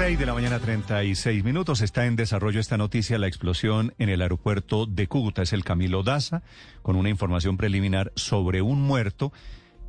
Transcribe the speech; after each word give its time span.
6 0.00 0.18
de 0.18 0.24
la 0.24 0.32
mañana 0.32 0.58
36 0.58 1.44
minutos. 1.44 1.82
Está 1.82 2.06
en 2.06 2.16
desarrollo 2.16 2.58
esta 2.58 2.78
noticia, 2.78 3.18
la 3.18 3.26
explosión 3.26 3.92
en 3.98 4.08
el 4.08 4.22
aeropuerto 4.22 4.86
de 4.86 5.06
Cúcuta. 5.08 5.42
Es 5.42 5.52
el 5.52 5.62
Camilo 5.62 6.02
Daza, 6.02 6.40
con 6.80 6.96
una 6.96 7.10
información 7.10 7.58
preliminar 7.58 8.10
sobre 8.16 8.62
un 8.62 8.80
muerto 8.80 9.30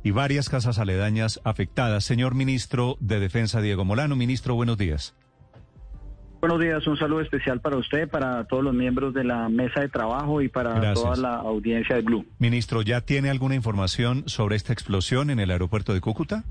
y 0.02 0.10
varias 0.10 0.50
casas 0.50 0.78
aledañas 0.78 1.40
afectadas. 1.44 2.04
Señor 2.04 2.34
ministro 2.34 2.98
de 3.00 3.20
Defensa, 3.20 3.62
Diego 3.62 3.86
Molano. 3.86 4.14
Ministro, 4.14 4.54
buenos 4.54 4.76
días. 4.76 5.14
Buenos 6.42 6.60
días, 6.60 6.86
un 6.86 6.98
saludo 6.98 7.22
especial 7.22 7.62
para 7.62 7.78
usted, 7.78 8.06
para 8.06 8.44
todos 8.44 8.62
los 8.62 8.74
miembros 8.74 9.14
de 9.14 9.24
la 9.24 9.48
mesa 9.48 9.80
de 9.80 9.88
trabajo 9.88 10.42
y 10.42 10.48
para 10.50 10.74
Gracias. 10.74 11.02
toda 11.02 11.16
la 11.16 11.36
audiencia 11.36 11.96
de 11.96 12.02
Blue. 12.02 12.26
Ministro, 12.38 12.82
¿ya 12.82 13.00
tiene 13.00 13.30
alguna 13.30 13.54
información 13.54 14.24
sobre 14.26 14.56
esta 14.56 14.74
explosión 14.74 15.30
en 15.30 15.40
el 15.40 15.50
aeropuerto 15.50 15.94
de 15.94 16.02
Cúcuta? 16.02 16.44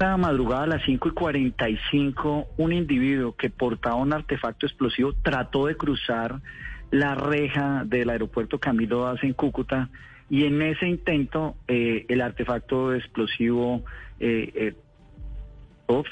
Esta 0.00 0.16
madrugada 0.16 0.62
a 0.62 0.66
las 0.66 0.82
5 0.86 1.08
y 1.08 1.10
45, 1.10 2.46
un 2.56 2.72
individuo 2.72 3.36
que 3.36 3.50
portaba 3.50 3.96
un 3.96 4.14
artefacto 4.14 4.64
explosivo 4.64 5.12
trató 5.22 5.66
de 5.66 5.76
cruzar 5.76 6.40
la 6.90 7.14
reja 7.14 7.82
del 7.84 8.08
aeropuerto 8.08 8.58
Camilo 8.58 9.04
Daza 9.04 9.26
en 9.26 9.34
Cúcuta 9.34 9.90
y 10.30 10.46
en 10.46 10.62
ese 10.62 10.88
intento 10.88 11.56
eh, 11.68 12.06
el 12.08 12.22
artefacto 12.22 12.94
explosivo 12.94 13.84
eh, 14.20 14.50
eh, 14.54 14.74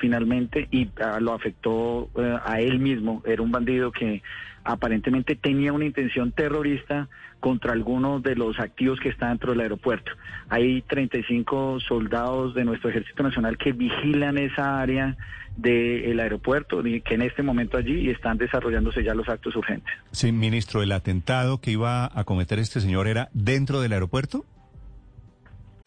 finalmente 0.00 0.68
y 0.70 0.88
ah, 1.02 1.18
lo 1.20 1.32
afectó 1.32 2.10
eh, 2.16 2.38
a 2.44 2.60
él 2.60 2.78
mismo. 2.78 3.22
Era 3.26 3.42
un 3.42 3.50
bandido 3.50 3.92
que 3.92 4.22
aparentemente 4.64 5.36
tenía 5.36 5.72
una 5.72 5.86
intención 5.86 6.32
terrorista 6.32 7.08
contra 7.40 7.72
algunos 7.72 8.22
de 8.22 8.34
los 8.34 8.58
activos 8.58 8.98
que 9.00 9.08
están 9.08 9.30
dentro 9.30 9.52
del 9.52 9.60
aeropuerto. 9.60 10.10
Hay 10.48 10.82
35 10.82 11.78
soldados 11.80 12.54
de 12.54 12.64
nuestro 12.64 12.90
Ejército 12.90 13.22
Nacional 13.22 13.56
que 13.56 13.72
vigilan 13.72 14.36
esa 14.38 14.80
área 14.80 15.16
del 15.56 16.20
aeropuerto, 16.20 16.86
y 16.86 17.00
que 17.00 17.14
en 17.14 17.22
este 17.22 17.42
momento 17.42 17.76
allí 17.76 18.08
están 18.10 18.38
desarrollándose 18.38 19.02
ya 19.02 19.12
los 19.12 19.28
actos 19.28 19.56
urgentes. 19.56 19.92
Sí, 20.12 20.30
ministro, 20.30 20.82
¿el 20.82 20.92
atentado 20.92 21.60
que 21.60 21.72
iba 21.72 22.08
a 22.12 22.24
cometer 22.24 22.60
este 22.60 22.80
señor 22.80 23.08
era 23.08 23.28
dentro 23.32 23.80
del 23.80 23.92
aeropuerto? 23.92 24.44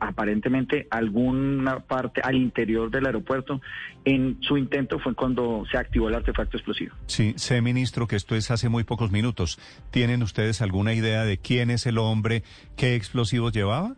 aparentemente 0.00 0.86
alguna 0.90 1.80
parte 1.80 2.20
al 2.22 2.36
interior 2.36 2.90
del 2.90 3.06
aeropuerto. 3.06 3.60
En 4.04 4.38
su 4.40 4.56
intento 4.56 4.98
fue 4.98 5.14
cuando 5.14 5.64
se 5.70 5.78
activó 5.78 6.08
el 6.08 6.14
artefacto 6.14 6.56
explosivo. 6.56 6.94
Sí, 7.06 7.34
sé, 7.36 7.60
ministro, 7.60 8.06
que 8.06 8.16
esto 8.16 8.34
es 8.34 8.50
hace 8.50 8.68
muy 8.68 8.84
pocos 8.84 9.10
minutos. 9.10 9.58
¿Tienen 9.90 10.22
ustedes 10.22 10.62
alguna 10.62 10.94
idea 10.94 11.24
de 11.24 11.38
quién 11.38 11.70
es 11.70 11.86
el 11.86 11.98
hombre, 11.98 12.42
qué 12.76 12.94
explosivos 12.94 13.52
llevaba? 13.52 13.96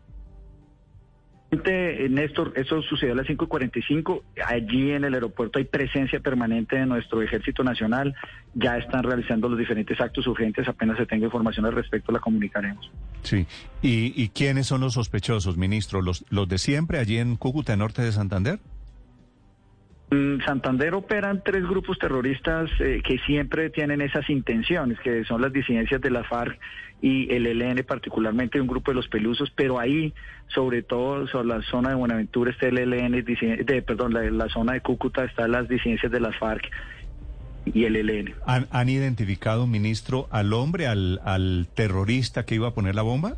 Néstor, 1.51 2.53
eso 2.57 2.83
sucedió 2.83 3.15
a 3.15 3.17
las 3.17 3.27
5.45. 3.27 4.23
Allí 4.47 4.91
en 4.91 5.05
el 5.05 5.15
aeropuerto 5.15 5.59
hay 5.59 5.65
presencia 5.65 6.21
permanente 6.21 6.77
de 6.77 6.85
nuestro 6.85 7.23
Ejército 7.23 7.65
Nacional. 7.65 8.15
Ya 8.55 8.77
están 8.77 9.03
realizando 9.03 9.49
los 9.49 9.59
diferentes 9.59 9.99
actos 10.01 10.27
urgentes. 10.27 10.69
Apenas 10.69 10.99
se 10.99 11.07
tenga 11.07 11.25
información 11.25 11.65
al 11.65 11.73
respecto, 11.73 12.13
la 12.13 12.21
comunicaremos. 12.21 12.91
Sí. 13.23 13.47
¿Y, 13.81 14.13
y 14.23 14.29
quiénes 14.29 14.67
son 14.67 14.83
los 14.83 14.95
sospechosos, 14.95 15.57
ministro? 15.57 16.03
¿Los, 16.03 16.25
¿Los 16.29 16.49
de 16.49 16.59
siempre 16.59 16.99
allí 16.99 17.17
en 17.17 17.37
Cúcuta, 17.37 17.77
norte 17.77 18.03
de 18.03 18.13
Santander? 18.13 18.59
Santander 20.47 20.95
operan 20.95 21.43
tres 21.45 21.65
grupos 21.65 21.99
terroristas 21.99 22.71
eh, 22.81 23.03
que 23.05 23.19
siempre 23.27 23.69
tienen 23.69 24.01
esas 24.01 24.29
intenciones, 24.31 24.99
que 25.01 25.25
son 25.25 25.43
las 25.43 25.53
disidencias 25.53 26.01
de 26.01 26.11
la 26.11 26.25
FARC 26.25 26.59
y 27.03 27.31
el 27.33 27.47
ELN, 27.47 27.85
particularmente 27.85 28.61
un 28.61 28.67
grupo 28.67 28.91
de 28.91 28.97
los 28.97 29.09
pelusos, 29.09 29.53
pero 29.55 29.79
ahí, 29.79 30.15
sobre 30.49 30.83
todo 30.83 31.27
sobre 31.29 31.49
la 31.49 31.63
zona 31.63 31.91
de 31.91 31.95
Buenaventura, 31.97 32.51
está 32.51 32.69
el 32.69 32.79
ELN, 32.79 33.23
de, 33.23 33.83
perdón, 33.83 34.15
la, 34.15 34.23
la 34.31 34.49
zona 34.49 34.73
de 34.73 34.81
Cúcuta 34.81 35.25
están 35.25 35.53
las 35.53 35.69
disidencias 35.69 36.11
de 36.11 36.21
las 36.21 36.35
FARC 36.39 36.71
y 37.67 37.85
el 37.85 37.97
ELN. 37.97 38.35
¿Han, 38.47 38.67
han 38.71 38.89
identificado, 38.89 39.67
ministro, 39.67 40.27
al 40.31 40.55
hombre, 40.55 40.87
al 40.87 41.69
terrorista 41.75 42.47
que 42.47 42.55
iba 42.55 42.69
a 42.69 42.75
poner 42.75 42.95
la 42.95 43.03
bomba? 43.03 43.37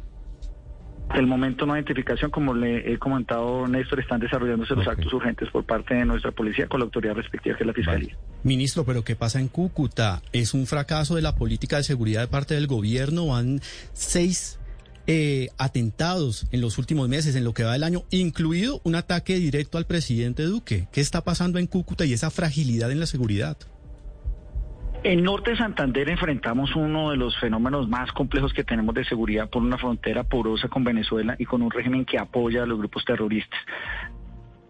El 1.14 1.26
momento 1.26 1.66
no 1.66 1.72
hay 1.72 1.80
identificación, 1.80 2.30
como 2.30 2.54
le 2.54 2.92
he 2.92 2.98
comentado, 2.98 3.66
Néstor, 3.66 4.00
están 4.00 4.20
desarrollándose 4.20 4.74
los 4.74 4.86
actos 4.86 5.12
urgentes 5.12 5.48
por 5.50 5.64
parte 5.64 5.94
de 5.94 6.04
nuestra 6.04 6.30
policía 6.30 6.68
con 6.68 6.80
la 6.80 6.84
autoridad 6.84 7.14
respectiva, 7.14 7.56
que 7.56 7.64
es 7.64 7.66
la 7.66 7.72
Fiscalía. 7.72 8.16
Ministro, 8.44 8.84
pero 8.84 9.02
¿qué 9.02 9.16
pasa 9.16 9.40
en 9.40 9.48
Cúcuta? 9.48 10.22
¿Es 10.32 10.54
un 10.54 10.66
fracaso 10.66 11.16
de 11.16 11.22
la 11.22 11.34
política 11.34 11.78
de 11.78 11.82
seguridad 11.82 12.20
de 12.20 12.28
parte 12.28 12.54
del 12.54 12.68
gobierno? 12.68 13.26
Van 13.26 13.60
seis 13.92 14.60
eh, 15.08 15.48
atentados 15.58 16.46
en 16.52 16.60
los 16.60 16.78
últimos 16.78 17.08
meses, 17.08 17.34
en 17.34 17.42
lo 17.42 17.54
que 17.54 17.64
va 17.64 17.72
del 17.72 17.82
año, 17.82 18.04
incluido 18.10 18.80
un 18.84 18.94
ataque 18.94 19.34
directo 19.36 19.78
al 19.78 19.86
presidente 19.86 20.44
Duque. 20.44 20.86
¿Qué 20.92 21.00
está 21.00 21.24
pasando 21.24 21.58
en 21.58 21.66
Cúcuta 21.66 22.04
y 22.04 22.12
esa 22.12 22.30
fragilidad 22.30 22.92
en 22.92 23.00
la 23.00 23.06
seguridad? 23.06 23.56
En 25.02 25.22
Norte 25.22 25.52
de 25.52 25.56
Santander 25.56 26.10
enfrentamos 26.10 26.76
uno 26.76 27.10
de 27.10 27.16
los 27.16 27.38
fenómenos 27.40 27.88
más 27.88 28.12
complejos 28.12 28.52
que 28.52 28.64
tenemos 28.64 28.94
de 28.94 29.04
seguridad 29.06 29.48
por 29.48 29.62
una 29.62 29.78
frontera 29.78 30.24
porosa 30.24 30.68
con 30.68 30.84
Venezuela 30.84 31.36
y 31.38 31.46
con 31.46 31.62
un 31.62 31.70
régimen 31.70 32.04
que 32.04 32.18
apoya 32.18 32.64
a 32.64 32.66
los 32.66 32.78
grupos 32.78 33.06
terroristas. 33.06 33.58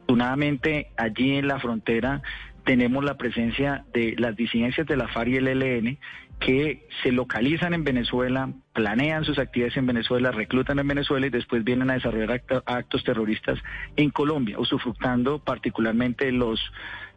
Afortunadamente, 0.03 0.93
allí 0.97 1.37
en 1.37 1.49
la 1.49 1.59
frontera 1.59 2.23
tenemos 2.65 3.05
la 3.05 3.17
presencia 3.17 3.85
de 3.93 4.15
las 4.19 4.37
disidencias 4.37 4.87
de 4.87 4.97
la 4.97 5.09
FARC 5.09 5.31
y 5.31 5.37
el 5.37 5.49
ELN 5.49 5.99
que 6.39 6.87
se 7.03 7.11
localizan 7.11 7.75
en 7.75 7.85
Venezuela, 7.85 8.51
planean 8.73 9.25
sus 9.25 9.39
actividades 9.39 9.77
en 9.77 9.87
Venezuela, 9.87 10.31
reclutan 10.31 10.79
en 10.79 10.89
Venezuela 10.89 11.27
y 11.27 11.31
después 11.31 11.65
vienen 11.65 11.91
a 11.91 11.95
desarrollar 11.95 12.43
actos 12.67 13.05
terroristas 13.05 13.59
en 13.97 14.11
Colombia, 14.11 14.59
usufructando 14.59 15.41
particularmente 15.41 16.33
los 16.33 16.61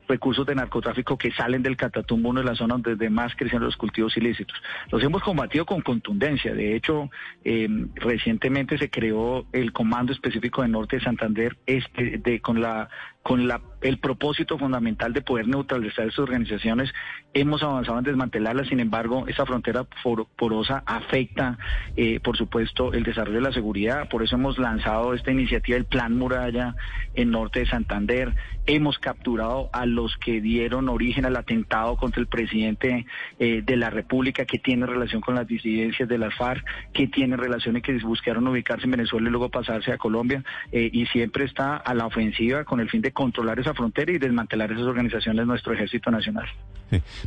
recursos 0.07 0.45
de 0.45 0.55
narcotráfico 0.55 1.17
que 1.17 1.31
salen 1.31 1.63
del 1.63 1.77
Catatumbo, 1.77 2.29
una 2.29 2.41
de 2.41 2.47
las 2.47 2.57
zonas 2.57 2.81
donde 2.81 3.09
más 3.09 3.35
crecen 3.35 3.61
los 3.61 3.77
cultivos 3.77 4.15
ilícitos. 4.17 4.57
Los 4.91 5.03
hemos 5.03 5.21
combatido 5.23 5.65
con 5.65 5.81
contundencia. 5.81 6.53
De 6.53 6.75
hecho, 6.75 7.09
eh, 7.44 7.67
recientemente 7.95 8.77
se 8.77 8.89
creó 8.89 9.45
el 9.51 9.71
Comando 9.71 10.11
Específico 10.13 10.61
de 10.61 10.67
Norte 10.67 10.97
de 10.97 11.03
Santander 11.03 11.57
este, 11.65 12.17
de, 12.17 12.41
con 12.41 12.61
la 12.61 12.89
con 13.23 13.47
la, 13.47 13.61
el 13.81 13.99
propósito 13.99 14.57
fundamental 14.57 15.13
de 15.13 15.21
poder 15.21 15.47
neutralizar 15.47 16.05
estas 16.05 16.19
organizaciones. 16.19 16.93
Hemos 17.33 17.63
avanzado 17.63 17.97
en 17.99 18.03
desmantelarlas, 18.03 18.67
sin 18.67 18.81
embargo, 18.81 19.25
esa 19.27 19.45
frontera 19.45 19.85
por- 20.03 20.27
porosa 20.35 20.83
afecta, 20.85 21.57
eh, 21.95 22.19
por 22.19 22.37
supuesto, 22.37 22.93
el 22.93 23.03
desarrollo 23.03 23.37
de 23.37 23.45
la 23.45 23.53
seguridad. 23.53 24.09
Por 24.09 24.23
eso 24.23 24.35
hemos 24.35 24.57
lanzado 24.59 25.13
esta 25.13 25.31
iniciativa, 25.31 25.77
el 25.77 25.85
Plan 25.85 26.17
Muralla, 26.17 26.75
en 27.15 27.31
norte 27.31 27.61
de 27.61 27.65
Santander. 27.65 28.35
Hemos 28.65 28.99
capturado 28.99 29.69
a 29.73 29.85
los 29.85 30.15
que 30.17 30.41
dieron 30.41 30.89
origen 30.89 31.25
al 31.25 31.35
atentado 31.37 31.95
contra 31.97 32.19
el 32.21 32.27
presidente 32.27 33.05
eh, 33.39 33.61
de 33.65 33.77
la 33.77 33.89
República, 33.89 34.45
que 34.45 34.59
tiene 34.59 34.85
relación 34.85 35.21
con 35.21 35.35
las 35.35 35.47
disidencias 35.47 36.07
de 36.09 36.17
las 36.17 36.35
FARC, 36.35 36.63
que 36.93 37.07
tiene 37.07 37.37
relación 37.37 37.77
y 37.77 37.81
que 37.81 37.93
buscaron 37.99 38.47
ubicarse 38.47 38.85
en 38.85 38.91
Venezuela 38.91 39.29
y 39.29 39.31
luego 39.31 39.49
pasarse 39.49 39.91
a 39.93 39.97
Colombia. 39.97 40.43
eh, 40.73 40.89
y 40.91 41.05
siempre 41.07 41.45
está 41.45 41.77
a 41.77 41.93
la 41.93 42.05
ofensiva 42.05 42.63
con 42.65 42.79
el 42.81 42.89
fin 42.89 43.01
de 43.01 43.12
controlar 43.13 43.60
esa 43.60 43.74
frontera 43.74 44.12
y 44.12 44.18
desmantelar 44.18 44.71
esas 44.71 44.86
organizaciones 44.86 45.45
nuestro 45.45 45.74
Ejército 45.74 46.12
Nacional. 46.12 46.48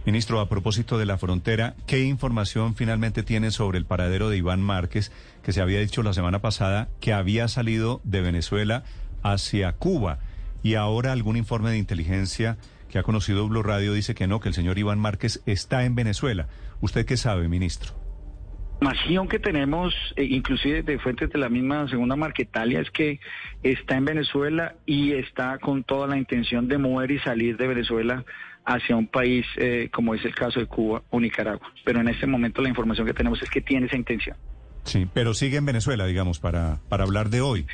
Ministro, 0.05 0.41
a 0.41 0.49
propósito 0.49 0.99
de 0.99 1.07
la 1.07 1.19
frontera, 1.19 1.75
¿qué 1.87 2.05
información 2.05 2.75
finalmente 2.75 3.23
tiene 3.23 3.51
sobre 3.51 3.79
el 3.79 3.85
paradero 3.85 4.29
de 4.29 4.37
Iván 4.37 4.61
Márquez, 4.61 5.13
que 5.43 5.53
se 5.53 5.61
había 5.61 5.81
dicho 5.81 6.03
la 6.03 6.13
semana 6.13 6.41
pasada 6.41 6.89
que 7.01 7.13
había 7.13 7.49
salido 7.49 8.01
de 8.05 8.21
Venezuela 8.21 8.85
hacia 9.23 9.73
Cuba? 9.73 10.19
Y 10.63 10.75
ahora 10.75 11.13
algún 11.13 11.37
informe 11.37 11.71
de 11.71 11.79
inteligencia 11.79 12.59
que 12.91 12.99
ha 12.99 13.03
conocido 13.03 13.49
Blue 13.49 13.63
Radio 13.63 13.93
dice 13.93 14.15
que 14.15 14.27
no, 14.27 14.41
que 14.41 14.49
el 14.49 14.55
señor 14.55 14.79
Iván 14.79 14.99
Márquez 14.99 15.43
está 15.47 15.85
en 15.85 15.95
Venezuela. 15.95 16.49
¿Usted 16.81 17.07
qué 17.07 17.17
sabe, 17.17 17.49
ministro? 17.49 18.06
Información 18.81 19.29
que 19.29 19.39
tenemos, 19.39 19.95
eh, 20.17 20.25
inclusive 20.25 20.83
de 20.83 20.99
fuentes 20.99 21.31
de 21.31 21.39
la 21.39 21.49
misma 21.49 21.89
segunda 21.89 22.15
Marquetalia, 22.15 22.81
es 22.81 22.91
que 22.91 23.21
está 23.63 23.97
en 23.97 24.05
Venezuela 24.05 24.75
y 24.85 25.13
está 25.13 25.59
con 25.59 25.83
toda 25.83 26.07
la 26.07 26.19
intención 26.19 26.69
de 26.69 26.77
mover 26.77 27.11
y 27.11 27.19
salir 27.21 27.57
de 27.57 27.67
Venezuela 27.69 28.25
hacia 28.67 28.95
un 28.95 29.07
país 29.07 29.47
eh, 29.57 29.89
como 29.91 30.15
es 30.15 30.23
el 30.27 30.35
caso 30.35 30.61
de 30.61 30.67
Cuba 30.67 31.03
o 31.09 31.19
Nicaragua. 31.21 31.73
Pero 31.85 32.01
en 32.01 32.09
este 32.09 32.27
momento 32.27 32.61
la 32.61 32.69
información 32.69 33.07
que 33.07 33.15
tenemos 33.15 33.41
es 33.43 33.49
que 33.49 33.63
tiene 33.63 33.87
esa 33.87 33.97
intención. 33.97 34.37
Sí, 34.85 35.09
pero 35.13 35.33
sigue 35.33 35.57
en 35.57 35.65
Venezuela, 35.65 36.05
digamos, 36.05 36.39
para, 36.39 36.79
para 36.89 37.05
hablar 37.05 37.31
de 37.31 37.41
hoy. 37.41 37.67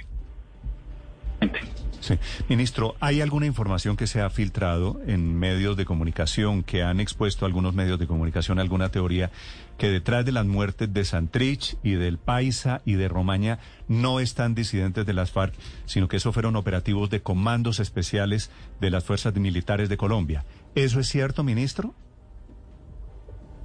Sí. 2.02 2.18
Ministro, 2.48 2.96
¿hay 2.98 3.20
alguna 3.20 3.46
información 3.46 3.96
que 3.96 4.08
se 4.08 4.20
ha 4.20 4.28
filtrado 4.28 5.00
en 5.06 5.38
medios 5.38 5.76
de 5.76 5.84
comunicación, 5.84 6.64
que 6.64 6.82
han 6.82 6.98
expuesto 6.98 7.46
algunos 7.46 7.74
medios 7.74 7.96
de 8.00 8.08
comunicación 8.08 8.58
alguna 8.58 8.88
teoría, 8.88 9.30
que 9.78 9.88
detrás 9.88 10.24
de 10.24 10.32
las 10.32 10.44
muertes 10.44 10.92
de 10.92 11.04
Santrich 11.04 11.76
y 11.84 11.92
del 11.92 12.18
Paisa 12.18 12.82
y 12.84 12.94
de 12.94 13.06
Romaña 13.06 13.60
no 13.86 14.18
están 14.18 14.56
disidentes 14.56 15.06
de 15.06 15.12
las 15.12 15.30
FARC, 15.30 15.54
sino 15.84 16.08
que 16.08 16.16
eso 16.16 16.32
fueron 16.32 16.56
operativos 16.56 17.08
de 17.08 17.22
comandos 17.22 17.78
especiales 17.78 18.50
de 18.80 18.90
las 18.90 19.04
fuerzas 19.04 19.32
militares 19.36 19.88
de 19.88 19.96
Colombia? 19.96 20.44
¿Eso 20.74 20.98
es 20.98 21.08
cierto, 21.08 21.44
ministro? 21.44 21.94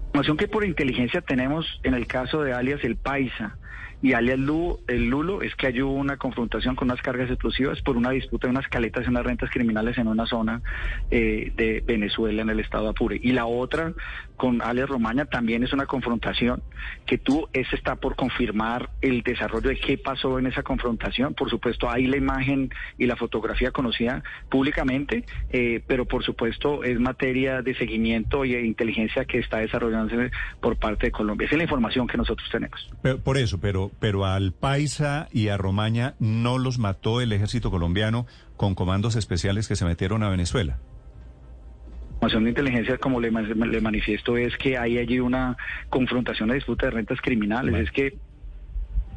Información 0.10 0.38
que 0.38 0.48
por 0.48 0.64
inteligencia 0.64 1.22
tenemos 1.22 1.66
en 1.82 1.96
el 1.96 2.06
caso 2.06 2.42
de 2.44 2.54
alias 2.54 2.84
El 2.84 2.98
Paisa 2.98 3.58
y 4.02 4.14
alias 4.14 4.38
Lulo, 4.38 4.80
el 4.88 5.10
Lulo 5.10 5.42
es 5.42 5.56
que 5.56 5.68
hay 5.68 5.82
una 5.82 6.18
confrontación 6.18 6.76
con 6.76 6.90
unas 6.90 7.02
cargas 7.02 7.30
explosivas 7.30 7.82
por 7.82 7.98
una 7.98 8.12
disputa 8.12 8.48
de 8.48 8.52
unas 8.52 8.68
caletas 8.68 9.06
y 9.06 9.10
unas 9.10 9.26
rentas 9.26 9.50
criminales 9.50 9.98
en 9.98 10.08
una 10.08 10.26
zona 10.28 10.62
eh, 11.10 11.52
de 11.56 11.84
Venezuela, 11.86 12.44
en 12.44 12.50
el 12.50 12.60
estado 12.60 12.86
de 12.86 12.90
Apure. 12.92 13.20
Y 13.22 13.32
la 13.32 13.48
otra, 13.48 13.94
con 14.36 14.62
alias 14.62 14.88
Romaña, 14.88 15.26
también 15.26 15.64
es 15.64 15.74
una 15.74 15.88
confrontación 15.88 16.62
que 17.08 17.18
tú, 17.18 17.48
ese 17.54 17.76
está 17.76 17.96
por 17.96 18.16
confirmar 18.16 18.92
el 19.02 19.24
desarrollo 19.24 19.70
de 19.70 19.80
qué 19.80 19.98
pasó 19.98 20.38
en 20.38 20.46
esa 20.46 20.62
confrontación. 20.62 21.34
Por 21.34 21.50
supuesto, 21.50 21.90
hay 21.90 22.06
la 22.06 22.18
imagen 22.18 22.70
y 23.00 23.08
la 23.08 23.16
fotografía 23.16 23.72
conocida 23.72 24.24
públicamente, 24.50 25.26
eh, 25.50 25.82
pero 25.88 26.06
por 26.06 26.24
supuesto 26.24 26.84
es 26.84 27.00
materia 27.00 27.62
de 27.64 27.76
seguimiento 27.76 28.46
y 28.46 28.54
de 28.54 28.62
inteligencia 28.62 29.26
que 29.26 29.40
está 29.40 29.58
desarrollándose 29.58 30.32
por 30.62 30.78
parte 30.78 31.08
de 31.08 31.12
Colombia. 31.12 31.46
Esa 31.46 31.56
es 31.56 31.58
la 31.58 31.64
información 31.64 32.08
que 32.08 32.18
nosotros 32.18 32.48
tenemos. 32.52 32.88
Pero, 33.02 33.20
por 33.20 33.38
eso, 33.38 33.60
pero 33.60 33.87
pero, 34.00 34.26
al 34.26 34.54
Paisa 34.54 35.28
y 35.32 35.50
a 35.50 35.58
Romaña 35.58 36.16
no 36.20 36.58
los 36.58 36.80
mató 36.80 37.22
el 37.22 37.32
ejército 37.34 37.72
colombiano 37.72 38.26
con 38.56 38.76
comandos 38.76 39.16
especiales 39.16 39.68
que 39.68 39.76
se 39.76 39.86
metieron 39.86 40.24
a 40.24 40.30
Venezuela. 40.30 40.78
La 40.78 42.28
información 42.28 42.44
de 42.46 42.50
inteligencia, 42.50 42.98
como 42.98 43.20
le, 43.20 43.30
le, 43.32 43.82
manifiesto, 43.82 44.38
es 44.38 44.58
que 44.58 44.78
hay 44.78 44.98
allí 44.98 45.20
una 45.20 45.56
confrontación 45.90 46.50
de 46.50 46.56
disputa 46.56 46.88
de 46.88 46.92
rentas 46.92 47.22
criminales. 47.22 47.76
Es 47.76 47.92
que 47.92 48.18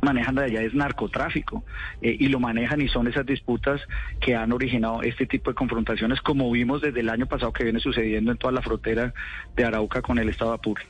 manejan 0.03 0.35
de 0.35 0.45
allá 0.45 0.63
es 0.63 0.75
narcotráfico 0.75 1.65
eh, 2.01 2.17
y 2.19 2.29
lo 2.29 2.41
manejan 2.41 2.81
y 2.81 2.89
son 2.89 3.07
esas 3.07 3.27
disputas 3.27 3.81
que 4.21 4.35
han 4.35 4.53
originado 4.53 5.03
este 5.03 5.27
tipo 5.27 5.51
de 5.51 5.55
confrontaciones 5.55 6.21
como 6.21 6.51
vimos 6.51 6.81
desde 6.81 7.01
el 7.01 7.11
año 7.11 7.27
pasado 7.27 7.53
que 7.53 7.65
viene 7.65 7.81
sucediendo 7.81 8.33
en 8.33 8.39
toda 8.39 8.53
la 8.53 8.63
frontera 8.63 9.13
de 9.57 9.65
Arauca 9.65 10.03
con 10.03 10.19
el 10.19 10.29
estado 10.29 10.53
de 10.53 10.55
Apure. 10.57 10.83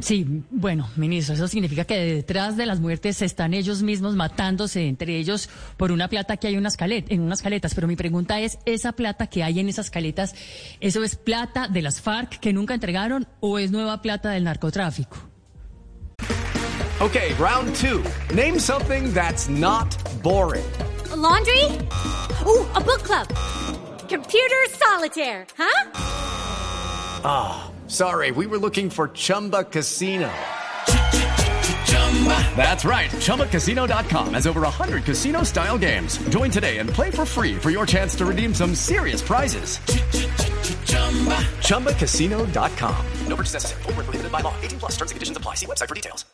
Sí, 0.00 0.42
bueno, 0.50 0.88
ministro, 0.96 1.34
eso 1.34 1.46
significa 1.46 1.84
que 1.84 1.96
detrás 1.96 2.56
de 2.56 2.66
las 2.66 2.80
muertes 2.80 3.22
están 3.22 3.54
ellos 3.54 3.82
mismos 3.82 4.16
matándose 4.16 4.88
entre 4.88 5.16
ellos 5.16 5.48
por 5.76 5.92
una 5.92 6.08
plata 6.08 6.36
que 6.36 6.48
hay 6.48 6.56
unas 6.56 6.76
en 6.80 7.20
unas 7.20 7.42
caletas. 7.42 7.74
Pero 7.74 7.86
mi 7.86 7.94
pregunta 7.96 8.40
es, 8.40 8.58
¿esa 8.66 8.92
plata 8.92 9.28
que 9.28 9.44
hay 9.44 9.60
en 9.60 9.68
esas 9.68 9.90
caletas, 9.90 10.34
eso 10.80 11.04
es 11.04 11.16
plata 11.16 11.68
de 11.68 11.82
las 11.82 12.00
FARC 12.00 12.40
que 12.40 12.52
nunca 12.52 12.74
entregaron 12.74 13.28
o 13.40 13.58
es 13.58 13.70
nueva 13.70 14.02
plata 14.02 14.30
del 14.30 14.44
narcotráfico? 14.44 15.16
Okay, 17.00 17.34
round 17.38 17.74
two. 17.74 18.02
Name 18.34 18.58
something 18.58 19.12
that's 19.12 19.48
not 19.48 19.96
boring. 20.22 20.64
laundry? 21.16 21.64
Uh, 22.44 22.64
a 22.74 22.80
book 22.80 23.02
club. 23.02 23.28
Computer 24.08 24.66
solitaire, 24.78 25.46
huh? 25.56 25.90
Ah. 27.24 27.73
Sorry, 27.86 28.30
we 28.30 28.46
were 28.46 28.58
looking 28.58 28.88
for 28.88 29.08
Chumba 29.08 29.64
Casino. 29.64 30.32
That's 32.56 32.84
right. 32.86 33.10
ChumbaCasino.com 33.10 34.34
has 34.34 34.46
over 34.46 34.62
100 34.62 35.04
casino 35.04 35.42
style 35.42 35.76
games. 35.76 36.16
Join 36.30 36.50
today 36.50 36.78
and 36.78 36.88
play 36.88 37.10
for 37.10 37.26
free 37.26 37.56
for 37.56 37.70
your 37.70 37.84
chance 37.84 38.14
to 38.16 38.24
redeem 38.24 38.54
some 38.54 38.74
serious 38.74 39.20
prizes. 39.20 39.78
ChumbaCasino.com. 41.60 43.06
No 43.28 43.36
purchase 43.36 43.54
necessary. 43.54 43.82
Full 43.82 43.92
prohibited 43.92 44.32
by 44.32 44.40
law. 44.40 44.54
18 44.62 44.78
plus 44.78 44.92
terms 44.92 45.10
and 45.10 45.16
conditions 45.16 45.36
apply. 45.36 45.54
See 45.54 45.66
website 45.66 45.88
for 45.88 45.94
details. 45.94 46.24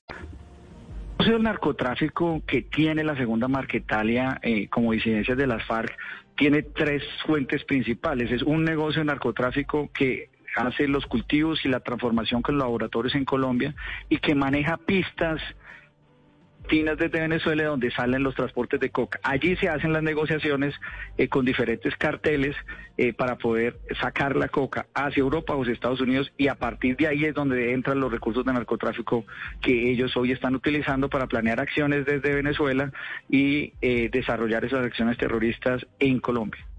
El 1.18 1.42
narcotráfico 1.42 2.42
que 2.46 2.62
tiene 2.62 3.04
la 3.04 3.14
segunda 3.14 3.46
Marquetalia 3.46 4.38
eh, 4.42 4.68
como 4.68 4.92
disidencias 4.92 5.36
de 5.36 5.46
las 5.46 5.62
FARC 5.66 5.94
tiene 6.34 6.62
tres 6.62 7.02
fuentes 7.26 7.62
principales. 7.64 8.32
Es 8.32 8.42
un 8.42 8.64
negocio 8.64 9.00
de 9.00 9.06
narcotráfico 9.06 9.90
que 9.92 10.30
hace 10.56 10.88
los 10.88 11.06
cultivos 11.06 11.64
y 11.64 11.68
la 11.68 11.80
transformación 11.80 12.42
con 12.42 12.58
laboratorios 12.58 13.14
en 13.14 13.24
Colombia 13.24 13.74
y 14.08 14.18
que 14.18 14.34
maneja 14.34 14.76
pistas 14.76 15.40
finas 16.68 16.96
desde 16.96 17.20
Venezuela 17.20 17.64
donde 17.64 17.90
salen 17.90 18.22
los 18.22 18.34
transportes 18.34 18.80
de 18.80 18.90
coca. 18.90 19.18
Allí 19.22 19.56
se 19.56 19.68
hacen 19.68 19.92
las 19.92 20.02
negociaciones 20.02 20.74
eh, 21.18 21.28
con 21.28 21.44
diferentes 21.44 21.96
carteles 21.96 22.54
eh, 22.96 23.12
para 23.12 23.36
poder 23.36 23.78
sacar 24.00 24.36
la 24.36 24.48
coca 24.48 24.86
hacia 24.94 25.20
Europa 25.20 25.54
o 25.54 25.62
hacia 25.62 25.74
Estados 25.74 26.00
Unidos 26.00 26.32
y 26.38 26.48
a 26.48 26.54
partir 26.54 26.96
de 26.96 27.08
ahí 27.08 27.24
es 27.24 27.34
donde 27.34 27.72
entran 27.72 27.98
los 27.98 28.12
recursos 28.12 28.44
de 28.44 28.52
narcotráfico 28.52 29.24
que 29.60 29.90
ellos 29.90 30.16
hoy 30.16 30.32
están 30.32 30.54
utilizando 30.54 31.10
para 31.10 31.26
planear 31.26 31.60
acciones 31.60 32.06
desde 32.06 32.34
Venezuela 32.34 32.92
y 33.28 33.72
eh, 33.82 34.08
desarrollar 34.12 34.64
esas 34.64 34.86
acciones 34.86 35.18
terroristas 35.18 35.84
en 35.98 36.20
Colombia. 36.20 36.69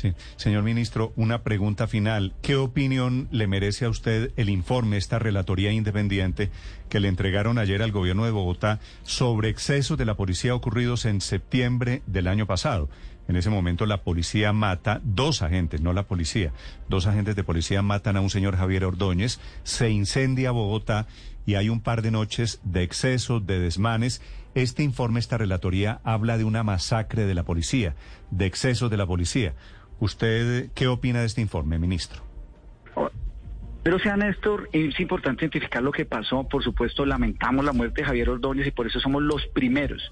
Sí. 0.00 0.14
Señor 0.36 0.62
ministro, 0.62 1.12
una 1.16 1.42
pregunta 1.42 1.86
final. 1.86 2.32
¿Qué 2.40 2.56
opinión 2.56 3.28
le 3.30 3.46
merece 3.46 3.84
a 3.84 3.90
usted 3.90 4.32
el 4.36 4.48
informe, 4.48 4.96
esta 4.96 5.18
relatoría 5.18 5.72
independiente 5.72 6.48
que 6.88 7.00
le 7.00 7.08
entregaron 7.08 7.58
ayer 7.58 7.82
al 7.82 7.92
gobierno 7.92 8.24
de 8.24 8.30
Bogotá 8.30 8.80
sobre 9.02 9.50
excesos 9.50 9.98
de 9.98 10.06
la 10.06 10.16
policía 10.16 10.54
ocurridos 10.54 11.04
en 11.04 11.20
septiembre 11.20 12.00
del 12.06 12.28
año 12.28 12.46
pasado? 12.46 12.88
En 13.28 13.36
ese 13.36 13.50
momento 13.50 13.84
la 13.84 14.02
policía 14.02 14.54
mata 14.54 15.02
dos 15.04 15.42
agentes, 15.42 15.82
no 15.82 15.92
la 15.92 16.06
policía. 16.06 16.54
Dos 16.88 17.06
agentes 17.06 17.36
de 17.36 17.44
policía 17.44 17.82
matan 17.82 18.16
a 18.16 18.22
un 18.22 18.30
señor 18.30 18.56
Javier 18.56 18.86
Ordóñez, 18.86 19.38
se 19.64 19.90
incendia 19.90 20.50
Bogotá 20.50 21.06
y 21.44 21.56
hay 21.56 21.68
un 21.68 21.82
par 21.82 22.00
de 22.00 22.10
noches 22.10 22.60
de 22.64 22.82
excesos, 22.82 23.46
de 23.46 23.58
desmanes. 23.60 24.22
Este 24.54 24.82
informe, 24.82 25.20
esta 25.20 25.36
relatoría, 25.36 26.00
habla 26.04 26.38
de 26.38 26.44
una 26.44 26.62
masacre 26.62 27.26
de 27.26 27.34
la 27.34 27.44
policía, 27.44 27.94
de 28.30 28.46
excesos 28.46 28.90
de 28.90 28.96
la 28.96 29.06
policía. 29.06 29.54
¿Usted 30.00 30.70
qué 30.74 30.88
opina 30.88 31.20
de 31.20 31.26
este 31.26 31.42
informe, 31.42 31.78
ministro? 31.78 32.22
Pero 33.82 33.98
sea 33.98 34.16
Néstor, 34.16 34.68
es 34.72 34.98
importante 35.00 35.44
identificar 35.44 35.82
lo 35.82 35.92
que 35.92 36.04
pasó. 36.04 36.46
Por 36.46 36.62
supuesto, 36.62 37.06
lamentamos 37.06 37.64
la 37.64 37.72
muerte 37.72 38.02
de 38.02 38.06
Javier 38.06 38.28
Ordóñez 38.28 38.66
y 38.66 38.70
por 38.72 38.86
eso 38.86 39.00
somos 39.00 39.22
los 39.22 39.46
primeros 39.46 40.10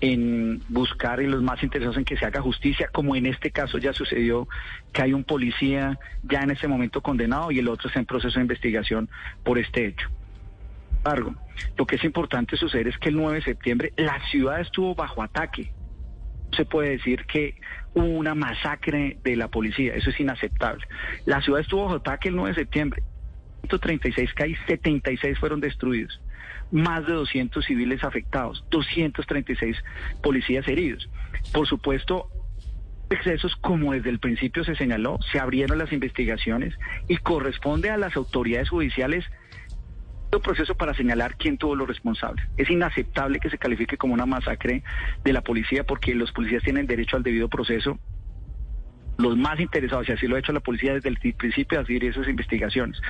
en 0.00 0.60
buscar 0.68 1.22
y 1.22 1.26
los 1.26 1.40
más 1.40 1.62
interesados 1.62 1.96
en 1.96 2.04
que 2.04 2.16
se 2.16 2.26
haga 2.26 2.40
justicia, 2.40 2.88
como 2.92 3.14
en 3.14 3.26
este 3.26 3.52
caso 3.52 3.78
ya 3.78 3.92
sucedió 3.92 4.48
que 4.92 5.02
hay 5.02 5.12
un 5.12 5.22
policía 5.22 5.98
ya 6.24 6.40
en 6.40 6.50
ese 6.50 6.66
momento 6.66 7.00
condenado 7.00 7.52
y 7.52 7.60
el 7.60 7.68
otro 7.68 7.86
está 7.88 8.00
en 8.00 8.06
proceso 8.06 8.38
de 8.38 8.42
investigación 8.42 9.08
por 9.44 9.58
este 9.58 9.86
hecho. 9.86 10.08
Sin 10.88 10.96
embargo, 10.96 11.34
lo 11.76 11.86
que 11.86 11.96
es 11.96 12.04
importante 12.04 12.56
suceder 12.56 12.88
es 12.88 12.98
que 12.98 13.10
el 13.10 13.16
9 13.16 13.36
de 13.36 13.44
septiembre 13.44 13.92
la 13.96 14.20
ciudad 14.30 14.60
estuvo 14.60 14.94
bajo 14.96 15.22
ataque 15.22 15.72
se 16.54 16.64
puede 16.64 16.90
decir 16.90 17.24
que 17.26 17.56
hubo 17.94 18.06
una 18.06 18.34
masacre 18.34 19.18
de 19.22 19.36
la 19.36 19.48
policía. 19.48 19.94
Eso 19.94 20.10
es 20.10 20.20
inaceptable. 20.20 20.86
La 21.26 21.40
ciudad 21.40 21.60
estuvo 21.60 21.84
bajo 21.84 21.96
ataque 21.96 22.28
el 22.28 22.36
9 22.36 22.50
de 22.50 22.62
septiembre. 22.62 23.02
136 23.62 24.34
calles, 24.34 24.58
76 24.66 25.38
fueron 25.38 25.60
destruidos. 25.60 26.20
Más 26.70 27.06
de 27.06 27.12
200 27.12 27.64
civiles 27.64 28.04
afectados, 28.04 28.64
236 28.70 29.76
policías 30.22 30.66
heridos. 30.68 31.08
Por 31.52 31.66
supuesto, 31.66 32.28
excesos, 33.10 33.54
como 33.56 33.92
desde 33.92 34.10
el 34.10 34.18
principio 34.18 34.64
se 34.64 34.74
señaló, 34.74 35.18
se 35.32 35.38
abrieron 35.38 35.78
las 35.78 35.92
investigaciones 35.92 36.74
y 37.08 37.16
corresponde 37.18 37.90
a 37.90 37.96
las 37.96 38.16
autoridades 38.16 38.70
judiciales 38.70 39.24
proceso 40.40 40.74
para 40.74 40.94
señalar 40.94 41.36
quién 41.36 41.58
tuvo 41.58 41.74
los 41.74 41.88
responsables. 41.88 42.44
Es 42.56 42.70
inaceptable 42.70 43.40
que 43.40 43.50
se 43.50 43.58
califique 43.58 43.96
como 43.96 44.14
una 44.14 44.26
masacre 44.26 44.82
de 45.24 45.32
la 45.32 45.42
policía 45.42 45.84
porque 45.84 46.14
los 46.14 46.32
policías 46.32 46.62
tienen 46.62 46.86
derecho 46.86 47.16
al 47.16 47.22
debido 47.22 47.48
proceso 47.48 47.98
los 49.18 49.36
más 49.36 49.60
interesados, 49.60 50.08
y 50.08 50.12
así 50.12 50.26
lo 50.26 50.36
ha 50.36 50.38
hecho 50.38 50.52
la 50.52 50.60
policía 50.60 50.94
desde 50.94 51.08
el 51.08 51.18
principio, 51.18 51.80
hacer 51.80 52.04
esas 52.04 52.28
investigaciones. 52.28 53.00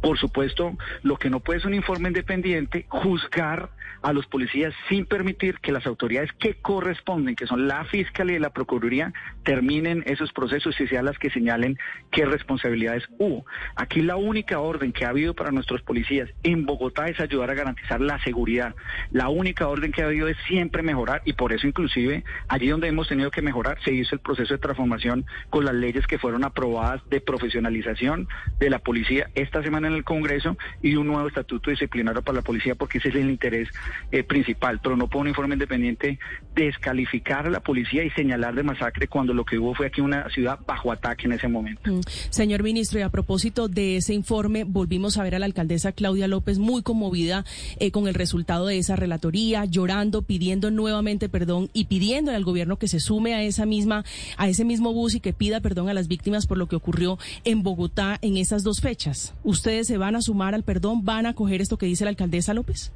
Por 0.00 0.18
supuesto, 0.18 0.76
lo 1.02 1.16
que 1.16 1.30
no 1.30 1.40
puede 1.40 1.60
es 1.60 1.64
un 1.64 1.74
informe 1.74 2.08
independiente 2.08 2.86
juzgar 2.88 3.70
a 4.02 4.12
los 4.12 4.26
policías 4.26 4.74
sin 4.88 5.06
permitir 5.06 5.58
que 5.60 5.72
las 5.72 5.86
autoridades 5.86 6.30
que 6.38 6.54
corresponden, 6.54 7.36
que 7.36 7.46
son 7.46 7.66
la 7.66 7.84
Fiscalía 7.86 8.36
y 8.36 8.40
la 8.40 8.50
Procuraduría, 8.50 9.12
terminen 9.44 10.02
esos 10.06 10.32
procesos 10.32 10.78
y 10.78 10.86
sean 10.86 11.06
las 11.06 11.18
que 11.18 11.30
señalen 11.30 11.78
qué 12.10 12.26
responsabilidades 12.26 13.04
hubo. 13.18 13.46
Aquí 13.76 14.02
la 14.02 14.16
única 14.16 14.58
orden 14.58 14.92
que 14.92 15.06
ha 15.06 15.08
habido 15.08 15.34
para 15.34 15.52
nuestros 15.52 15.80
policías 15.82 16.28
en 16.42 16.66
Bogotá 16.66 17.08
es 17.08 17.18
ayudar 17.18 17.50
a 17.50 17.54
garantizar 17.54 18.00
la 18.00 18.22
seguridad. 18.22 18.74
La 19.10 19.28
única 19.30 19.68
orden 19.68 19.90
que 19.90 20.02
ha 20.02 20.06
habido 20.06 20.28
es 20.28 20.36
siempre 20.46 20.82
mejorar 20.82 21.22
y 21.24 21.32
por 21.32 21.52
eso 21.52 21.66
inclusive 21.66 22.24
allí 22.48 22.68
donde 22.68 22.88
hemos 22.88 23.08
tenido 23.08 23.30
que 23.30 23.42
mejorar 23.42 23.78
se 23.84 23.92
hizo 23.92 24.14
el 24.14 24.20
proceso 24.20 24.54
de 24.54 24.58
transformación 24.58 25.24
con 25.54 25.64
las 25.64 25.74
leyes 25.76 26.04
que 26.08 26.18
fueron 26.18 26.42
aprobadas 26.42 27.00
de 27.08 27.20
profesionalización 27.20 28.26
de 28.58 28.70
la 28.70 28.80
policía 28.80 29.30
esta 29.36 29.62
semana 29.62 29.86
en 29.86 29.94
el 29.94 30.02
Congreso 30.02 30.56
y 30.82 30.96
un 30.96 31.06
nuevo 31.06 31.28
estatuto 31.28 31.70
disciplinario 31.70 32.22
para 32.22 32.38
la 32.38 32.42
policía 32.42 32.74
porque 32.74 32.98
ese 32.98 33.10
es 33.10 33.14
el 33.14 33.30
interés 33.30 33.68
eh, 34.10 34.24
principal, 34.24 34.80
pero 34.82 34.96
no 34.96 35.06
puede 35.06 35.22
un 35.22 35.28
informe 35.28 35.54
independiente 35.54 36.18
descalificar 36.56 37.46
a 37.46 37.50
la 37.50 37.60
policía 37.60 38.02
y 38.02 38.10
señalar 38.10 38.56
de 38.56 38.64
masacre 38.64 39.06
cuando 39.06 39.32
lo 39.32 39.44
que 39.44 39.56
hubo 39.56 39.76
fue 39.76 39.86
aquí 39.86 40.00
una 40.00 40.28
ciudad 40.30 40.58
bajo 40.66 40.90
ataque 40.90 41.26
en 41.26 41.34
ese 41.34 41.46
momento. 41.46 41.88
Mm. 41.88 42.00
Señor 42.30 42.64
ministro, 42.64 42.98
y 42.98 43.02
a 43.02 43.10
propósito 43.10 43.68
de 43.68 43.98
ese 43.98 44.12
informe, 44.12 44.64
volvimos 44.64 45.18
a 45.18 45.22
ver 45.22 45.36
a 45.36 45.38
la 45.38 45.46
alcaldesa 45.46 45.92
Claudia 45.92 46.26
López 46.26 46.58
muy 46.58 46.82
conmovida 46.82 47.44
eh, 47.78 47.92
con 47.92 48.08
el 48.08 48.14
resultado 48.14 48.66
de 48.66 48.78
esa 48.78 48.96
relatoría, 48.96 49.66
llorando, 49.66 50.22
pidiendo 50.22 50.72
nuevamente 50.72 51.28
perdón 51.28 51.70
y 51.72 51.84
pidiendo 51.84 52.32
al 52.32 52.42
gobierno 52.42 52.76
que 52.76 52.88
se 52.88 52.98
sume 52.98 53.34
a 53.34 53.44
esa 53.44 53.66
misma, 53.66 54.04
a 54.36 54.48
ese 54.48 54.64
mismo 54.64 54.92
bus 54.92 55.14
y 55.14 55.20
que 55.20 55.32
perdón 55.60 55.88
a 55.88 55.94
las 55.94 56.08
víctimas 56.08 56.46
por 56.46 56.58
lo 56.58 56.66
que 56.66 56.76
ocurrió 56.76 57.18
en 57.44 57.62
Bogotá 57.62 58.18
en 58.22 58.36
esas 58.36 58.62
dos 58.62 58.80
fechas. 58.80 59.34
¿Ustedes 59.42 59.86
se 59.86 59.98
van 59.98 60.16
a 60.16 60.22
sumar 60.22 60.54
al 60.54 60.62
perdón? 60.62 61.04
¿Van 61.04 61.26
a 61.26 61.34
coger 61.34 61.60
esto 61.60 61.78
que 61.78 61.86
dice 61.86 62.04
la 62.04 62.10
alcaldesa 62.10 62.54
López? 62.54 62.92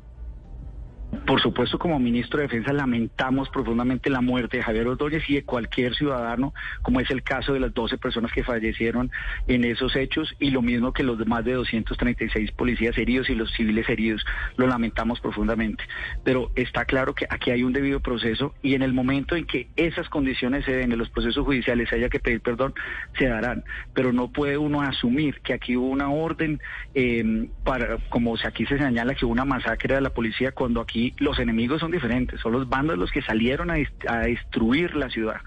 Por 1.26 1.40
supuesto, 1.40 1.78
como 1.78 1.98
ministro 1.98 2.38
de 2.38 2.48
Defensa 2.48 2.72
lamentamos 2.72 3.48
profundamente 3.48 4.10
la 4.10 4.20
muerte 4.20 4.58
de 4.58 4.62
Javier 4.62 4.88
Ordóñez 4.88 5.28
y 5.28 5.36
de 5.36 5.44
cualquier 5.44 5.94
ciudadano, 5.94 6.52
como 6.82 7.00
es 7.00 7.10
el 7.10 7.22
caso 7.22 7.54
de 7.54 7.60
las 7.60 7.72
12 7.72 7.96
personas 7.96 8.30
que 8.30 8.44
fallecieron 8.44 9.10
en 9.46 9.64
esos 9.64 9.96
hechos 9.96 10.34
y 10.38 10.50
lo 10.50 10.60
mismo 10.60 10.92
que 10.92 11.02
los 11.02 11.18
más 11.26 11.44
de 11.44 11.54
236 11.54 12.52
policías 12.52 12.96
heridos 12.98 13.30
y 13.30 13.34
los 13.34 13.50
civiles 13.52 13.88
heridos. 13.88 14.24
Lo 14.56 14.66
lamentamos 14.66 15.20
profundamente. 15.20 15.84
Pero 16.24 16.50
está 16.54 16.84
claro 16.84 17.14
que 17.14 17.26
aquí 17.28 17.50
hay 17.50 17.62
un 17.62 17.72
debido 17.72 18.00
proceso 18.00 18.54
y 18.62 18.74
en 18.74 18.82
el 18.82 18.92
momento 18.92 19.34
en 19.34 19.46
que 19.46 19.68
esas 19.76 20.08
condiciones 20.10 20.64
se 20.66 20.72
den 20.72 20.92
en 20.92 20.98
los 20.98 21.08
procesos 21.08 21.44
judiciales 21.44 21.92
haya 21.92 22.10
que 22.10 22.20
pedir 22.20 22.42
perdón, 22.42 22.74
se 23.18 23.28
darán. 23.28 23.64
Pero 23.94 24.12
no 24.12 24.30
puede 24.30 24.58
uno 24.58 24.82
asumir 24.82 25.40
que 25.40 25.54
aquí 25.54 25.76
hubo 25.76 25.88
una 25.88 26.10
orden 26.10 26.60
eh, 26.94 27.48
para, 27.64 27.96
como 28.10 28.34
aquí 28.44 28.66
se 28.66 28.78
señala 28.78 29.14
que 29.14 29.24
hubo 29.24 29.32
una 29.32 29.44
masacre 29.44 29.94
de 29.94 30.00
la 30.02 30.10
policía 30.10 30.52
cuando 30.52 30.80
aquí 30.80 30.97
los 31.18 31.38
enemigos 31.38 31.80
son 31.80 31.90
diferentes, 31.90 32.40
son 32.40 32.52
los 32.52 32.68
bandos 32.68 32.98
que 33.10 33.22
salieron 33.22 33.70
a 33.70 34.18
destruir 34.20 34.94
la 34.96 35.08
ciudad 35.10 35.40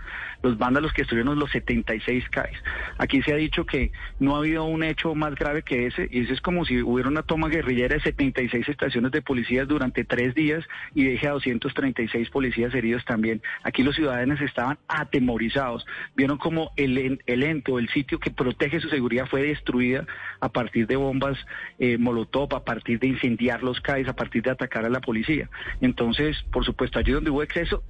los 0.44 0.58
vándalos 0.58 0.94
que 0.94 1.04
estuvieron 1.04 1.40
los 1.40 1.52
76 1.52 2.30
CAIs. 2.30 2.58
Aquí 2.98 3.22
se 3.22 3.34
ha 3.34 3.36
dicho 3.36 3.66
que 3.66 3.92
no 4.20 4.36
ha 4.36 4.40
habido 4.40 4.66
un 4.66 4.84
hecho 4.84 5.16
más 5.16 5.36
grave 5.36 5.64
que 5.64 5.88
ese, 5.88 6.08
y 6.12 6.22
ese 6.22 6.34
es 6.34 6.42
como 6.42 6.66
si 6.66 6.82
hubiera 6.82 7.10
una 7.10 7.24
toma 7.24 7.48
guerrillera 7.50 7.96
de 7.96 8.02
76 8.02 8.70
estaciones 8.70 9.12
de 9.12 9.22
policías 9.22 9.68
durante 9.68 10.04
tres 10.04 10.34
días 10.36 10.66
y 10.96 11.06
deje 11.06 11.28
a 11.28 11.32
236 11.32 12.30
policías 12.30 12.74
heridos 12.74 13.06
también. 13.06 13.42
Aquí 13.64 13.84
los 13.84 13.96
ciudadanos 13.96 14.42
estaban 14.42 14.78
atemorizados, 14.88 15.86
vieron 16.16 16.38
como 16.38 16.72
el, 16.76 17.22
el 17.26 17.44
ente 17.44 17.72
o 17.72 17.80
el 17.80 17.90
sitio 17.90 18.20
que 18.20 18.32
protege 18.32 18.80
su 18.80 18.90
seguridad 18.90 19.28
fue 19.28 19.44
destruida 19.44 20.06
a 20.40 20.50
partir 20.50 20.88
de 20.88 20.96
bombas 20.96 21.38
eh, 21.80 21.98
molotov, 21.98 22.54
a 22.56 22.64
partir 22.64 23.00
de 23.00 23.08
incendiar 23.08 23.64
los 23.64 23.82
CAIs, 23.82 24.08
a 24.08 24.16
partir 24.16 24.44
de 24.44 24.52
atacar 24.52 24.86
a 24.86 24.90
la 24.90 25.02
policía. 25.02 25.50
Entonces, 25.82 26.38
por 26.52 26.66
supuesto, 26.66 27.00
allí 27.00 27.12
donde 27.12 27.30
hubo 27.30 27.44
exceso, 27.44 27.84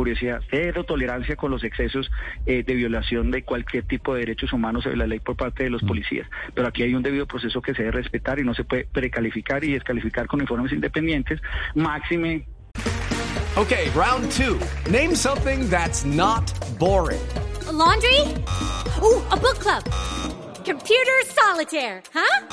curiosidad, 0.00 0.40
cero 0.48 0.84
tolerancia 0.84 1.36
con 1.36 1.50
los 1.50 1.62
excesos 1.62 2.10
eh, 2.46 2.62
de 2.62 2.74
violación 2.74 3.30
de 3.30 3.44
cualquier 3.44 3.84
tipo 3.84 4.14
de 4.14 4.20
derechos 4.20 4.50
humanos 4.50 4.84
de 4.84 4.96
la 4.96 5.06
ley 5.06 5.20
por 5.20 5.36
parte 5.36 5.64
de 5.64 5.68
los 5.68 5.82
mm. 5.82 5.86
policías. 5.86 6.26
Pero 6.54 6.68
aquí 6.68 6.82
hay 6.82 6.94
un 6.94 7.02
debido 7.02 7.26
proceso 7.26 7.60
que 7.60 7.74
se 7.74 7.82
debe 7.82 7.98
respetar 7.98 8.38
y 8.38 8.42
no 8.42 8.54
se 8.54 8.64
puede 8.64 8.86
precalificar 8.86 9.62
y 9.62 9.72
descalificar 9.72 10.26
con 10.26 10.40
informes 10.40 10.72
independientes. 10.72 11.38
Máxime. 11.74 12.46
Okay, 13.56 13.90
round 13.90 14.30
two. 14.30 14.58
Name 14.90 15.14
something 15.14 15.68
that's 15.68 16.06
not 16.06 16.50
boring. 16.78 17.20
laundry? 17.70 18.20
Ooh, 19.02 19.22
a 19.30 19.36
book 19.36 19.58
club. 19.58 19.84
Computer 20.64 21.18
solitaire, 21.26 22.02
huh? 22.14 22.46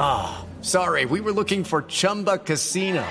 Ah, 0.00 0.44
sorry, 0.62 1.04
we 1.04 1.20
were 1.20 1.32
looking 1.32 1.62
for 1.62 1.82
Chumba 1.82 2.38
Casino. 2.38 3.04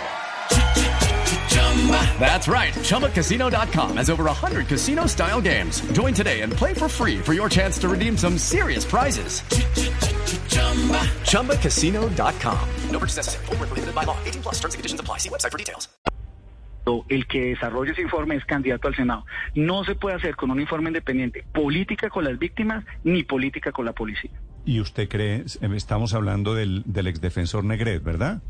That's 2.20 2.50
right. 2.50 2.74
ChumbaCasino.com 2.74 3.98
has 3.98 4.10
over 4.10 4.26
100 4.26 4.68
casino 4.68 5.06
style 5.06 5.40
games. 5.40 5.80
Join 5.94 6.14
today 6.14 6.42
and 6.42 6.52
play 6.52 6.74
for 6.74 6.90
free 6.90 7.20
for 7.20 7.34
your 7.34 7.48
chance 7.48 7.80
to 7.80 7.88
redeem 7.88 8.18
some 8.18 8.38
serious 8.38 8.84
prizes. 8.84 9.42
ChumbaCasino.com. 11.24 12.70
No 12.92 13.00
purchase 13.00 13.18
necessary. 13.18 13.46
Full 13.46 13.56
prohibited 13.56 13.96
by 13.96 14.04
law. 14.04 14.18
18 14.26 14.42
plus 14.42 14.56
terms 14.56 14.74
and 14.74 14.80
conditions 14.80 15.00
apply. 15.00 15.20
See 15.20 15.30
website 15.30 15.52
for 15.52 15.58
details. 15.58 15.88
El 17.10 17.28
que 17.28 17.48
desarrolle 17.48 17.92
ese 17.92 18.02
informe 18.02 18.36
es 18.36 18.46
candidato 18.46 18.88
al 18.88 18.96
Senado. 18.96 19.26
No 19.56 19.84
se 19.84 19.96
puede 19.96 20.16
hacer 20.16 20.36
con 20.36 20.52
un 20.52 20.62
informe 20.62 20.90
independiente 20.90 21.44
política 21.54 22.10
con 22.10 22.24
las 22.24 22.40
víctimas 22.40 22.86
ni 23.04 23.24
política 23.24 23.72
con 23.72 23.86
la 23.86 23.94
policía. 23.94 24.32
¿Y 24.66 24.80
usted 24.80 25.10
cree, 25.10 25.44
estamos 25.76 26.14
hablando 26.14 26.56
del, 26.56 26.84
del 26.86 27.08
exdefensor 27.08 27.64
Negret, 27.64 28.04
¿verdad? 28.04 28.42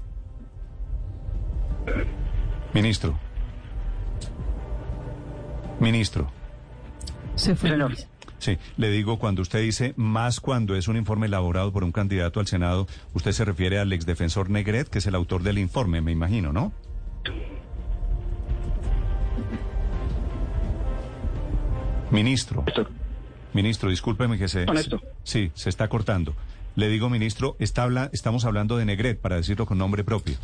Ministro. 2.74 3.18
Ministro. 5.80 6.32
Se 7.36 7.56
fue. 7.56 7.78
Sí, 8.40 8.58
le 8.78 8.90
digo, 8.90 9.18
cuando 9.18 9.42
usted 9.42 9.62
dice 9.62 9.94
más 9.96 10.40
cuando 10.40 10.76
es 10.76 10.88
un 10.88 10.96
informe 10.96 11.26
elaborado 11.28 11.72
por 11.72 11.84
un 11.84 11.92
candidato 11.92 12.40
al 12.40 12.48
Senado, 12.48 12.88
usted 13.14 13.32
se 13.32 13.46
refiere 13.46 13.80
al 13.80 13.92
exdefensor 13.94 14.50
Negret, 14.50 14.90
que 14.90 15.00
es 15.00 15.08
el 15.08 15.16
autor 15.16 15.44
del 15.44 15.58
informe, 15.58 16.02
me 16.02 16.12
imagino, 16.12 16.54
¿no? 16.54 16.72
Ministro. 22.12 22.64
Ministro, 23.54 23.90
discúlpeme 23.90 24.38
que 24.38 24.48
se, 24.48 24.66
se, 24.66 24.98
Sí, 25.24 25.52
se 25.56 25.70
está 25.70 25.88
cortando. 25.88 26.36
Le 26.76 26.90
digo, 26.90 27.10
ministro, 27.10 27.56
está 27.60 27.84
habla, 27.84 28.10
estamos 28.14 28.46
hablando 28.46 28.78
de 28.78 28.86
Negret, 28.86 29.20
para 29.20 29.36
decirlo 29.36 29.66
con 29.66 29.80
nombre 29.80 30.04
propio. 30.04 30.36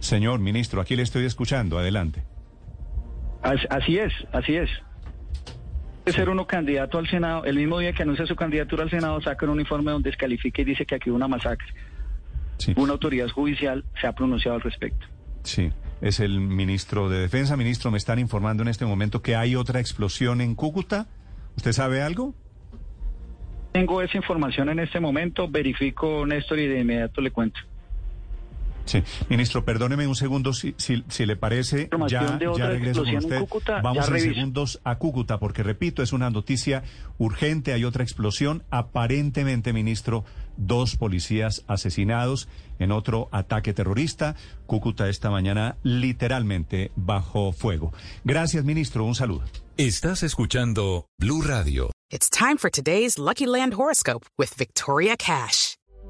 Señor 0.00 0.40
ministro, 0.40 0.80
aquí 0.80 0.96
le 0.96 1.02
estoy 1.02 1.24
escuchando. 1.24 1.78
Adelante. 1.78 2.22
Así 3.42 3.98
es, 3.98 4.12
así 4.32 4.56
es. 4.56 4.70
De 6.04 6.12
ser 6.12 6.28
uno 6.28 6.46
candidato 6.46 6.98
al 6.98 7.08
Senado, 7.08 7.44
el 7.44 7.56
mismo 7.56 7.78
día 7.78 7.92
que 7.92 8.02
anuncia 8.02 8.26
su 8.26 8.34
candidatura 8.34 8.84
al 8.84 8.90
Senado, 8.90 9.20
saca 9.20 9.46
un 9.46 9.60
informe 9.60 9.92
donde 9.92 10.10
descalifica 10.10 10.62
y 10.62 10.64
dice 10.64 10.86
que 10.86 10.94
aquí 10.94 11.10
hubo 11.10 11.16
una 11.16 11.28
masacre. 11.28 11.68
Una 12.76 12.94
autoridad 12.94 13.28
judicial 13.28 13.84
se 14.00 14.06
ha 14.06 14.12
pronunciado 14.12 14.56
al 14.56 14.62
respecto. 14.62 15.06
Sí, 15.42 15.70
es 16.00 16.20
el 16.20 16.40
ministro 16.40 17.08
de 17.08 17.20
Defensa. 17.20 17.56
Ministro, 17.56 17.90
me 17.90 17.98
están 17.98 18.18
informando 18.18 18.62
en 18.62 18.68
este 18.68 18.86
momento 18.86 19.22
que 19.22 19.36
hay 19.36 19.54
otra 19.54 19.80
explosión 19.80 20.40
en 20.40 20.54
Cúcuta. 20.54 21.06
¿Usted 21.56 21.72
sabe 21.72 22.02
algo? 22.02 22.34
Tengo 23.72 24.02
esa 24.02 24.16
información 24.16 24.70
en 24.70 24.78
este 24.80 24.98
momento, 24.98 25.48
verifico, 25.48 26.26
Néstor, 26.26 26.58
y 26.58 26.66
de 26.66 26.80
inmediato 26.80 27.20
le 27.20 27.30
cuento. 27.30 27.60
Sí, 28.88 29.02
ministro, 29.28 29.66
perdóneme 29.66 30.06
un 30.06 30.16
segundo, 30.16 30.54
si, 30.54 30.74
si, 30.78 31.04
si 31.08 31.26
le 31.26 31.36
parece, 31.36 31.90
ya, 32.08 32.38
ya 32.56 32.68
regreso 32.68 33.04
con 33.04 33.16
usted. 33.16 33.44
Vamos 33.82 34.08
en 34.08 34.20
segundos 34.20 34.80
a 34.82 34.96
Cúcuta, 34.96 35.38
porque 35.38 35.62
repito, 35.62 36.02
es 36.02 36.14
una 36.14 36.30
noticia 36.30 36.82
urgente, 37.18 37.74
hay 37.74 37.84
otra 37.84 38.02
explosión. 38.02 38.64
Aparentemente, 38.70 39.74
ministro, 39.74 40.24
dos 40.56 40.96
policías 40.96 41.64
asesinados 41.68 42.48
en 42.78 42.90
otro 42.90 43.28
ataque 43.30 43.74
terrorista. 43.74 44.36
Cúcuta 44.66 45.10
esta 45.10 45.30
mañana 45.30 45.76
literalmente 45.82 46.90
bajo 46.96 47.52
fuego. 47.52 47.92
Gracias, 48.24 48.64
ministro, 48.64 49.04
un 49.04 49.14
saludo. 49.14 49.44
Estás 49.76 50.22
escuchando 50.22 51.06
Blue 51.18 51.42
Radio. 51.42 51.90
It's 52.10 52.30
time 52.30 52.56
for 52.56 52.70
today's 52.70 53.18
Lucky 53.18 53.46
Land 53.46 53.74
horoscope 53.74 54.24
with 54.38 54.56
Victoria 54.56 55.14
Cash. 55.16 55.77